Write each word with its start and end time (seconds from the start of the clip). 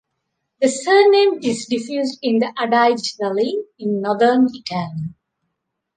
The 0.61 0.67
surname 0.67 1.41
is 1.43 1.67
diffused 1.67 2.17
in 2.23 2.39
the 2.39 2.51
Adige 2.57 3.17
Valley 3.19 3.55
in 3.77 4.01
northern 4.01 4.47
Italy. 4.47 5.13